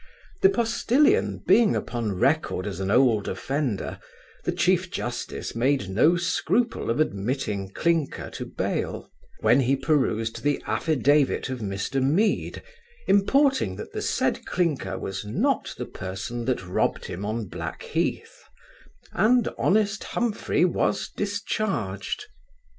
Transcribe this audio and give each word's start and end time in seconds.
The 0.41 0.49
postilion 0.49 1.43
being 1.45 1.75
upon 1.75 2.13
record 2.13 2.65
as 2.65 2.79
an 2.79 2.89
old 2.89 3.27
offender, 3.27 3.99
the 4.45 4.51
chief 4.51 4.89
justice 4.89 5.55
made 5.55 5.89
no 5.91 6.17
scruple 6.17 6.89
of 6.89 6.99
admitting 6.99 7.69
Clinker 7.69 8.31
to 8.31 8.47
bail, 8.47 9.11
when 9.41 9.59
he 9.59 9.75
perused 9.75 10.41
the 10.41 10.59
affidavit 10.65 11.49
of 11.51 11.59
Mr 11.59 12.01
Mead, 12.01 12.63
importing 13.07 13.75
that 13.75 13.93
the 13.93 14.01
said 14.01 14.43
Clinker 14.47 14.97
was 14.97 15.23
not 15.23 15.75
the 15.77 15.85
person 15.85 16.45
that 16.45 16.65
robbed 16.65 17.05
him 17.05 17.23
on 17.23 17.45
Blackheath; 17.45 18.41
and 19.13 19.49
honest 19.59 20.03
Humphry 20.05 20.65
was 20.65 21.11
discharged. 21.15 22.25